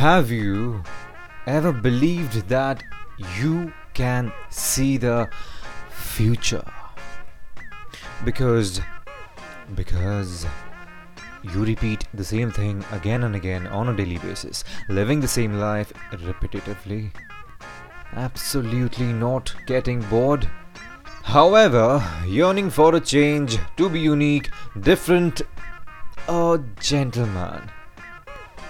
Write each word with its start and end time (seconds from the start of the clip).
Have 0.00 0.30
you 0.30 0.82
ever 1.46 1.72
believed 1.72 2.48
that 2.48 2.82
you 3.38 3.70
can 3.92 4.32
see 4.48 4.96
the 4.96 5.28
future? 5.90 6.64
Because 8.24 8.80
because 9.74 10.46
you 11.42 11.66
repeat 11.66 12.06
the 12.14 12.24
same 12.24 12.50
thing 12.50 12.82
again 12.92 13.24
and 13.24 13.36
again 13.36 13.66
on 13.66 13.90
a 13.90 13.94
daily 13.94 14.16
basis, 14.16 14.64
living 14.88 15.20
the 15.20 15.28
same 15.28 15.60
life 15.60 15.92
repetitively. 16.12 17.12
Absolutely 18.14 19.12
not 19.12 19.54
getting 19.66 20.00
bored. 20.08 20.48
However, 21.24 22.02
yearning 22.26 22.70
for 22.70 22.94
a 22.94 23.00
change, 23.00 23.58
to 23.76 23.90
be 23.90 24.00
unique, 24.00 24.48
different, 24.80 25.42
a 26.26 26.58
gentleman. 26.80 27.70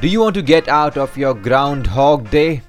Do 0.00 0.06
you 0.06 0.20
want 0.20 0.36
to 0.36 0.42
get 0.42 0.68
out 0.68 0.96
of 0.96 1.16
your 1.16 1.34
Groundhog 1.34 2.30
Day? 2.30 2.62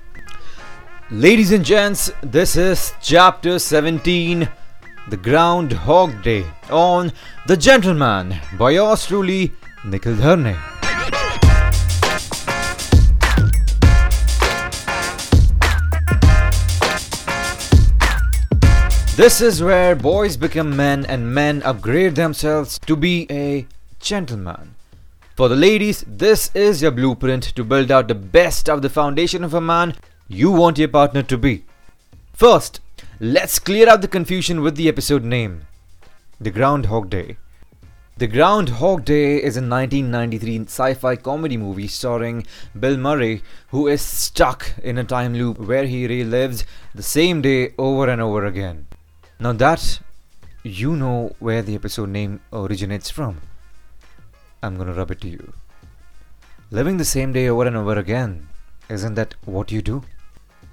Ladies 1.12 1.52
and 1.52 1.64
gents, 1.64 2.12
this 2.24 2.56
is 2.56 2.92
chapter 3.04 3.60
17 3.60 4.50
The 5.10 5.18
Groundhog 5.18 6.24
Day 6.24 6.44
on 6.72 7.12
The 7.46 7.56
Gentleman 7.56 8.36
by 8.58 8.72
yours 8.72 9.06
truly, 9.06 9.52
Nikhil 9.86 10.16
Dharne. 10.16 10.58
This 19.16 19.40
is 19.40 19.62
where 19.62 19.96
boys 19.96 20.36
become 20.36 20.76
men 20.76 21.06
and 21.06 21.32
men 21.32 21.62
upgrade 21.62 22.16
themselves 22.16 22.80
to 22.88 22.96
be 22.96 23.28
a 23.30 23.68
gentleman. 24.00 24.79
For 25.40 25.48
the 25.48 25.56
ladies, 25.56 26.04
this 26.06 26.52
is 26.54 26.82
your 26.82 26.92
blueprint 26.92 27.44
to 27.56 27.64
build 27.64 27.92
out 27.92 28.10
the 28.10 28.14
best 28.14 28.68
of 28.68 28.82
the 28.82 28.90
foundation 28.90 29.46
of 29.46 29.54
a 29.54 29.62
man 29.62 29.96
you 30.28 30.52
want 30.52 30.78
your 30.78 30.90
partner 30.90 31.24
to 31.24 31.38
be. 31.38 31.64
First, 32.34 32.82
let's 33.22 33.58
clear 33.58 33.88
out 33.88 34.02
the 34.02 34.10
confusion 34.10 34.60
with 34.60 34.76
the 34.76 34.90
episode 34.90 35.24
name 35.24 35.62
The 36.42 36.52
Groundhog 36.52 37.10
Day. 37.10 37.38
The 38.18 38.28
Groundhog 38.28 39.06
Day 39.06 39.38
is 39.38 39.56
a 39.56 39.64
1993 39.64 40.66
sci 40.66 40.94
fi 40.96 41.16
comedy 41.16 41.56
movie 41.56 41.88
starring 41.88 42.46
Bill 42.78 42.98
Murray, 42.98 43.42
who 43.70 43.88
is 43.88 44.02
stuck 44.02 44.74
in 44.84 44.98
a 44.98 45.06
time 45.06 45.34
loop 45.36 45.58
where 45.58 45.86
he 45.86 46.06
relives 46.06 46.66
the 46.94 47.02
same 47.02 47.42
day 47.42 47.74
over 47.78 48.10
and 48.10 48.22
over 48.22 48.46
again. 48.46 48.88
Now, 49.40 49.54
that 49.54 50.02
you 50.64 50.98
know 50.98 51.34
where 51.40 51.62
the 51.62 51.76
episode 51.76 52.10
name 52.10 52.42
originates 52.52 53.10
from. 53.10 53.40
I'm 54.62 54.78
gonna 54.78 54.94
rub 54.94 55.12
it 55.12 55.22
to 55.22 55.30
you. 55.30 55.54
Living 56.72 56.98
the 56.98 57.06
same 57.06 57.32
day 57.34 57.48
over 57.48 57.66
and 57.66 57.78
over 57.78 57.98
again, 57.98 58.48
isn't 58.90 59.16
that 59.16 59.36
what 59.46 59.72
you 59.72 59.82
do? 59.82 60.04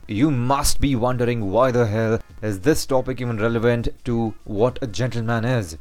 You 0.08 0.30
must 0.30 0.80
be 0.80 0.94
wondering 0.94 1.50
why 1.50 1.70
the 1.70 1.86
hell 1.86 2.20
is 2.42 2.60
this 2.60 2.86
topic 2.86 3.20
even 3.20 3.38
relevant 3.38 3.88
to 4.04 4.34
what 4.44 4.78
a 4.82 4.86
gentleman 4.86 5.44
is? 5.44 5.78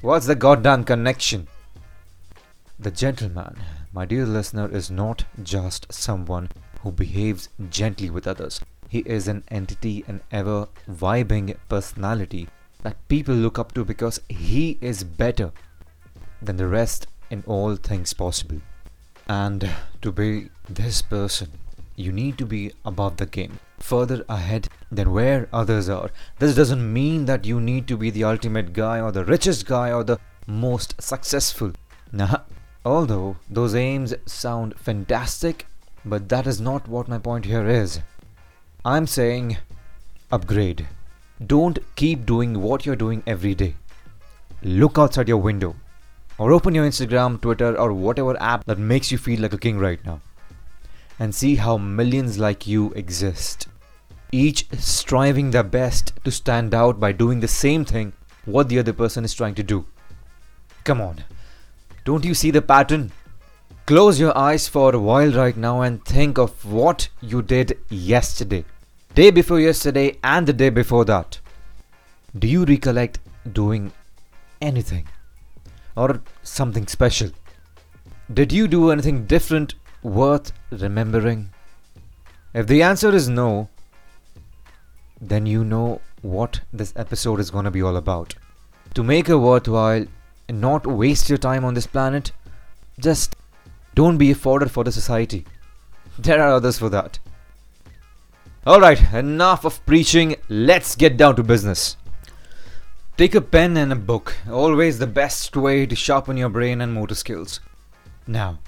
What's 0.00 0.26
the 0.26 0.34
goddamn 0.34 0.84
connection? 0.84 1.48
The 2.78 2.90
gentleman, 2.90 3.56
my 3.92 4.04
dear 4.04 4.26
listener, 4.26 4.68
is 4.70 4.90
not 4.90 5.24
just 5.42 5.92
someone 5.92 6.50
who 6.80 6.90
behaves 6.90 7.48
gently 7.70 8.10
with 8.10 8.26
others. 8.26 8.60
He 8.88 9.00
is 9.00 9.28
an 9.28 9.44
entity, 9.48 10.04
an 10.08 10.20
ever 10.30 10.68
vibing 10.90 11.56
personality 11.68 12.48
that 12.82 13.08
people 13.08 13.34
look 13.34 13.58
up 13.58 13.72
to 13.74 13.84
because 13.84 14.20
he 14.28 14.78
is 14.80 15.04
better 15.04 15.52
than 16.40 16.56
the 16.56 16.66
rest 16.66 17.06
in 17.32 17.42
all 17.46 17.74
things 17.74 18.12
possible. 18.12 18.60
And 19.26 19.68
to 20.02 20.12
be 20.12 20.50
this 20.68 21.00
person, 21.00 21.48
you 21.96 22.12
need 22.12 22.36
to 22.38 22.46
be 22.46 22.72
above 22.84 23.16
the 23.16 23.26
game, 23.26 23.58
further 23.78 24.24
ahead 24.28 24.68
than 24.90 25.12
where 25.12 25.48
others 25.52 25.88
are. 25.88 26.10
This 26.38 26.54
doesn't 26.54 26.92
mean 26.92 27.24
that 27.24 27.46
you 27.46 27.60
need 27.60 27.88
to 27.88 27.96
be 27.96 28.10
the 28.10 28.24
ultimate 28.24 28.72
guy 28.72 29.00
or 29.00 29.10
the 29.10 29.24
richest 29.24 29.66
guy 29.66 29.90
or 29.90 30.04
the 30.04 30.18
most 30.46 30.94
successful. 31.00 31.72
Nah, 32.12 32.40
although 32.84 33.36
those 33.48 33.74
aims 33.74 34.14
sound 34.26 34.78
fantastic, 34.78 35.66
but 36.04 36.28
that 36.28 36.46
is 36.46 36.60
not 36.60 36.88
what 36.88 37.08
my 37.08 37.18
point 37.18 37.46
here 37.46 37.66
is. 37.66 38.00
I'm 38.84 39.06
saying 39.06 39.56
upgrade. 40.30 40.88
Don't 41.44 41.78
keep 41.96 42.26
doing 42.26 42.60
what 42.60 42.84
you're 42.84 42.96
doing 42.96 43.22
every 43.26 43.54
day. 43.54 43.76
Look 44.62 44.98
outside 44.98 45.28
your 45.28 45.38
window 45.38 45.74
or 46.38 46.52
open 46.52 46.74
your 46.74 46.86
Instagram, 46.86 47.40
Twitter, 47.40 47.78
or 47.78 47.92
whatever 47.92 48.40
app 48.42 48.64
that 48.64 48.78
makes 48.78 49.12
you 49.12 49.18
feel 49.18 49.40
like 49.40 49.52
a 49.52 49.58
king 49.58 49.78
right 49.78 50.04
now 50.04 50.20
and 51.18 51.34
see 51.34 51.56
how 51.56 51.76
millions 51.78 52.38
like 52.38 52.66
you 52.66 52.92
exist. 52.94 53.68
Each 54.32 54.66
striving 54.78 55.50
their 55.50 55.62
best 55.62 56.12
to 56.24 56.30
stand 56.30 56.74
out 56.74 56.98
by 56.98 57.12
doing 57.12 57.40
the 57.40 57.48
same 57.48 57.84
thing 57.84 58.12
what 58.44 58.68
the 58.68 58.78
other 58.78 58.92
person 58.92 59.24
is 59.24 59.34
trying 59.34 59.54
to 59.56 59.62
do. 59.62 59.84
Come 60.84 61.00
on, 61.00 61.24
don't 62.04 62.24
you 62.24 62.34
see 62.34 62.50
the 62.50 62.62
pattern? 62.62 63.12
Close 63.86 64.18
your 64.18 64.36
eyes 64.36 64.68
for 64.68 64.94
a 64.94 64.98
while 64.98 65.32
right 65.32 65.56
now 65.56 65.82
and 65.82 66.04
think 66.04 66.38
of 66.38 66.64
what 66.64 67.08
you 67.20 67.42
did 67.42 67.78
yesterday, 67.88 68.64
day 69.14 69.30
before 69.30 69.60
yesterday, 69.60 70.16
and 70.24 70.46
the 70.46 70.52
day 70.52 70.70
before 70.70 71.04
that. 71.04 71.38
Do 72.38 72.46
you 72.46 72.64
recollect 72.64 73.18
doing 73.52 73.92
anything 74.60 75.06
or 75.96 76.20
something 76.42 76.86
special? 76.86 77.30
Did 78.32 78.52
you 78.52 78.68
do 78.68 78.90
anything 78.90 79.26
different 79.26 79.74
worth 80.02 80.52
remembering? 80.70 81.50
If 82.54 82.66
the 82.66 82.82
answer 82.82 83.14
is 83.14 83.28
no, 83.28 83.68
then 85.20 85.46
you 85.46 85.64
know 85.64 86.00
what 86.22 86.60
this 86.72 86.92
episode 86.96 87.40
is 87.40 87.50
going 87.50 87.64
to 87.64 87.70
be 87.70 87.82
all 87.82 87.96
about. 87.96 88.34
To 88.94 89.02
make 89.02 89.28
it 89.28 89.36
worthwhile 89.36 90.06
and 90.48 90.60
not 90.60 90.86
waste 90.86 91.28
your 91.28 91.38
time 91.38 91.64
on 91.64 91.74
this 91.74 91.86
planet, 91.86 92.32
just 92.98 93.36
don't 93.94 94.18
be 94.18 94.30
a 94.30 94.34
fodder 94.34 94.68
for 94.68 94.84
the 94.84 94.92
society. 94.92 95.44
There 96.18 96.42
are 96.42 96.52
others 96.52 96.78
for 96.78 96.90
that. 96.90 97.18
Alright, 98.66 99.12
enough 99.12 99.64
of 99.64 99.84
preaching, 99.86 100.36
let's 100.48 100.94
get 100.94 101.16
down 101.16 101.36
to 101.36 101.42
business. 101.42 101.96
Take 103.22 103.36
a 103.36 103.40
pen 103.40 103.76
and 103.76 103.92
a 103.92 103.94
book, 103.94 104.34
always 104.50 104.98
the 104.98 105.06
best 105.06 105.56
way 105.56 105.86
to 105.86 105.94
sharpen 105.94 106.36
your 106.36 106.48
brain 106.48 106.80
and 106.80 106.92
motor 106.92 107.14
skills. 107.14 107.60
Now, 108.26 108.58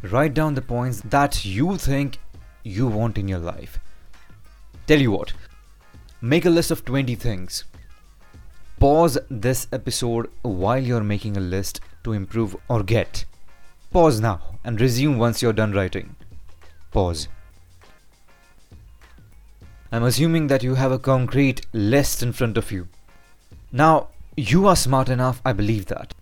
write 0.00 0.32
down 0.32 0.54
the 0.54 0.62
points 0.62 1.00
that 1.06 1.44
you 1.44 1.76
think 1.76 2.18
you 2.62 2.86
want 2.86 3.18
in 3.18 3.26
your 3.26 3.40
life. 3.40 3.80
Tell 4.86 5.00
you 5.00 5.10
what, 5.10 5.32
make 6.20 6.44
a 6.44 6.50
list 6.50 6.70
of 6.70 6.84
20 6.84 7.16
things. 7.16 7.64
Pause 8.78 9.18
this 9.28 9.66
episode 9.72 10.30
while 10.42 10.78
you're 10.78 11.02
making 11.02 11.36
a 11.36 11.40
list 11.40 11.80
to 12.04 12.12
improve 12.12 12.56
or 12.68 12.84
get. 12.84 13.24
Pause 13.90 14.20
now 14.20 14.40
and 14.62 14.80
resume 14.80 15.18
once 15.18 15.42
you're 15.42 15.52
done 15.52 15.72
writing. 15.72 16.14
Pause. 16.92 17.26
I'm 19.90 20.04
assuming 20.04 20.46
that 20.46 20.62
you 20.62 20.76
have 20.76 20.92
a 20.92 20.98
concrete 21.00 21.66
list 21.72 22.22
in 22.22 22.32
front 22.32 22.56
of 22.56 22.70
you. 22.70 22.86
Now, 23.72 24.08
you 24.36 24.66
are 24.66 24.76
smart 24.76 25.08
enough, 25.08 25.40
I 25.44 25.52
believe 25.52 25.86
that. 25.86 26.12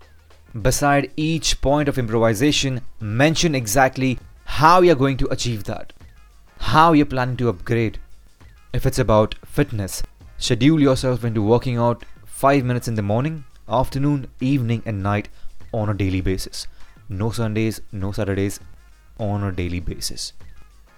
Beside 0.61 1.11
each 1.15 1.61
point 1.61 1.89
of 1.89 1.97
improvisation, 1.97 2.81
mention 2.99 3.55
exactly 3.55 4.19
how 4.45 4.81
you're 4.81 4.95
going 4.95 5.17
to 5.17 5.27
achieve 5.31 5.63
that, 5.63 5.93
how 6.59 6.93
you're 6.93 7.05
planning 7.05 7.37
to 7.37 7.49
upgrade. 7.49 7.99
If 8.71 8.85
it's 8.85 8.99
about 8.99 9.35
fitness, 9.45 10.03
schedule 10.37 10.79
yourself 10.79 11.23
into 11.23 11.41
working 11.41 11.77
out 11.77 12.05
5 12.25 12.63
minutes 12.63 12.87
in 12.87 12.95
the 12.95 13.01
morning, 13.01 13.45
afternoon, 13.67 14.27
evening, 14.39 14.83
and 14.85 15.01
night 15.01 15.29
on 15.73 15.89
a 15.89 15.93
daily 15.93 16.21
basis. 16.21 16.67
No 17.09 17.31
Sundays, 17.31 17.81
no 17.91 18.11
Saturdays, 18.11 18.59
on 19.19 19.43
a 19.43 19.51
daily 19.51 19.79
basis. 19.79 20.33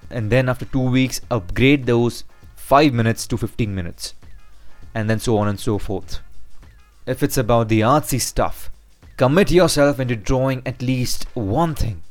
And 0.10 0.30
then 0.30 0.50
after 0.50 0.66
2 0.66 0.80
weeks, 0.80 1.22
upgrade 1.32 1.86
those 1.86 2.26
5 2.56 2.94
minutes 2.94 3.26
to 3.28 3.38
15 3.38 3.74
minutes. 3.74 4.16
And 4.94 5.10
then 5.10 5.20
so 5.20 5.38
on 5.38 5.48
and 5.48 5.60
so 5.60 5.78
forth. 5.78 6.20
If 7.06 7.24
it's 7.24 7.38
about 7.38 7.68
the 7.68 7.82
artsy 7.82 8.22
stuff, 8.22 8.70
commit 9.18 9.50
yourself 9.50 10.00
into 10.00 10.16
drawing 10.16 10.62
at 10.66 10.82
least 10.84 11.26
one 11.34 11.74
thing. 11.74 12.04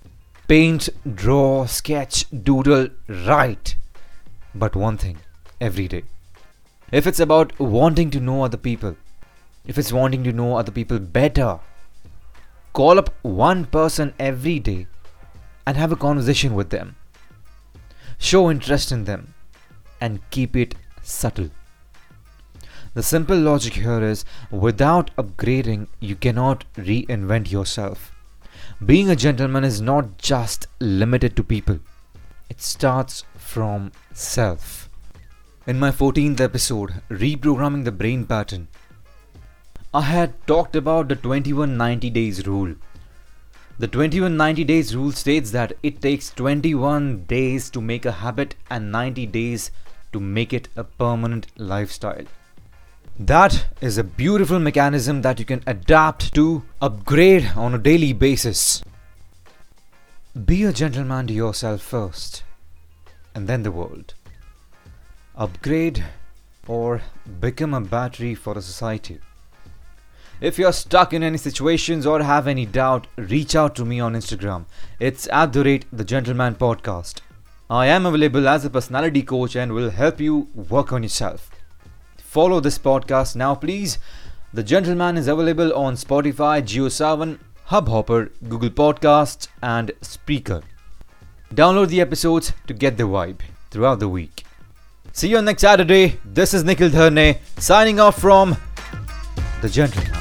Paint, 0.48 0.88
draw, 1.14 1.66
sketch, 1.66 2.26
doodle, 2.30 2.88
write. 3.08 3.76
But 4.52 4.74
one 4.74 4.98
thing 4.98 5.18
every 5.60 5.86
day. 5.86 6.02
If 6.90 7.06
it's 7.06 7.20
about 7.20 7.56
wanting 7.60 8.10
to 8.10 8.20
know 8.20 8.42
other 8.42 8.56
people, 8.56 8.96
if 9.64 9.78
it's 9.78 9.92
wanting 9.92 10.24
to 10.24 10.32
know 10.32 10.56
other 10.56 10.72
people 10.72 10.98
better, 10.98 11.60
call 12.72 12.98
up 12.98 13.14
one 13.22 13.66
person 13.66 14.12
every 14.18 14.58
day 14.58 14.88
and 15.64 15.76
have 15.76 15.92
a 15.92 15.96
conversation 15.96 16.54
with 16.54 16.70
them. 16.70 16.96
Show 18.18 18.50
interest 18.50 18.90
in 18.90 19.04
them 19.04 19.34
and 20.00 20.18
keep 20.30 20.56
it 20.56 20.74
subtle. 21.00 21.50
The 22.92 23.04
simple 23.04 23.38
logic 23.38 23.74
here 23.74 24.02
is 24.02 24.24
without 24.50 25.14
upgrading, 25.16 25.86
you 26.00 26.16
cannot 26.16 26.64
reinvent 26.74 27.52
yourself. 27.52 28.10
Being 28.84 29.08
a 29.08 29.14
gentleman 29.14 29.62
is 29.62 29.80
not 29.80 30.18
just 30.18 30.66
limited 30.80 31.36
to 31.36 31.44
people, 31.44 31.78
it 32.48 32.60
starts 32.60 33.22
from 33.36 33.92
self. 34.12 34.90
In 35.68 35.78
my 35.78 35.92
14th 35.92 36.40
episode, 36.40 36.94
Reprogramming 37.08 37.84
the 37.84 37.92
Brain 37.92 38.26
Pattern, 38.26 38.66
I 39.94 40.00
had 40.00 40.44
talked 40.48 40.74
about 40.74 41.06
the 41.08 41.14
21 41.14 41.76
90 41.76 42.10
days 42.10 42.44
rule. 42.44 42.74
The 43.78 43.86
21 43.86 44.36
90 44.36 44.64
days 44.64 44.96
rule 44.96 45.12
states 45.12 45.52
that 45.52 45.74
it 45.84 46.02
takes 46.02 46.30
21 46.30 47.26
days 47.26 47.70
to 47.70 47.80
make 47.80 48.04
a 48.04 48.18
habit 48.26 48.56
and 48.68 48.90
90 48.90 49.26
days 49.26 49.70
to 50.12 50.18
make 50.18 50.52
it 50.52 50.68
a 50.74 50.82
permanent 50.82 51.46
lifestyle. 51.56 52.24
That 53.20 53.66
is 53.82 53.98
a 53.98 54.02
beautiful 54.02 54.58
mechanism 54.58 55.20
that 55.20 55.38
you 55.38 55.44
can 55.44 55.62
adapt 55.66 56.34
to 56.36 56.62
upgrade 56.80 57.52
on 57.54 57.74
a 57.74 57.78
daily 57.78 58.14
basis. 58.14 58.82
Be 60.46 60.64
a 60.64 60.72
gentleman 60.72 61.26
to 61.26 61.34
yourself 61.34 61.82
first, 61.82 62.44
and 63.34 63.46
then 63.46 63.62
the 63.62 63.70
world. 63.70 64.14
Upgrade 65.36 66.02
or 66.66 67.02
become 67.40 67.74
a 67.74 67.82
battery 67.82 68.34
for 68.34 68.56
a 68.56 68.62
society. 68.62 69.18
If 70.40 70.58
you're 70.58 70.72
stuck 70.72 71.12
in 71.12 71.22
any 71.22 71.36
situations 71.36 72.06
or 72.06 72.22
have 72.22 72.48
any 72.48 72.64
doubt, 72.64 73.06
reach 73.18 73.54
out 73.54 73.76
to 73.76 73.84
me 73.84 74.00
on 74.00 74.14
Instagram. 74.14 74.64
It's 74.98 75.28
at 75.30 75.52
the 75.52 75.62
rate 75.62 75.84
the 75.92 76.04
gentleman 76.04 76.54
podcast. 76.54 77.20
I 77.68 77.84
am 77.88 78.06
available 78.06 78.48
as 78.48 78.64
a 78.64 78.70
personality 78.70 79.22
coach 79.22 79.56
and 79.56 79.74
will 79.74 79.90
help 79.90 80.20
you 80.20 80.48
work 80.54 80.90
on 80.90 81.02
yourself. 81.02 81.50
Follow 82.30 82.60
this 82.60 82.78
podcast 82.78 83.34
now, 83.34 83.56
please. 83.56 83.98
The 84.54 84.62
Gentleman 84.62 85.16
is 85.16 85.26
available 85.26 85.74
on 85.74 85.94
Spotify, 85.94 86.62
JioSaavn, 86.62 87.40
Hubhopper, 87.70 88.30
Google 88.48 88.70
Podcasts, 88.70 89.48
and 89.60 89.90
Spreaker. 90.00 90.62
Download 91.52 91.88
the 91.88 92.00
episodes 92.00 92.52
to 92.68 92.72
get 92.72 92.96
the 92.96 93.02
vibe 93.02 93.40
throughout 93.72 93.98
the 93.98 94.08
week. 94.08 94.44
See 95.10 95.30
you 95.30 95.38
on 95.38 95.44
next 95.44 95.62
Saturday. 95.62 96.20
This 96.24 96.54
is 96.54 96.62
Nikhil 96.62 96.90
Dharne 96.90 97.40
signing 97.58 97.98
off 97.98 98.20
from 98.20 98.56
The 99.60 99.68
Gentleman. 99.68 100.19